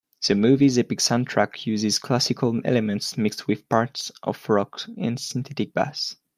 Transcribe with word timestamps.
The 0.27 0.33
movie's 0.33 0.79
epic 0.79 0.97
soundtrack 0.97 1.67
uses 1.67 1.99
classical 1.99 2.59
elements 2.65 3.19
mixed 3.19 3.45
with 3.45 3.69
parts 3.69 4.11
of 4.23 4.49
rock 4.49 4.81
and 4.97 5.19
synthetic 5.19 5.75
bass. 5.75 6.15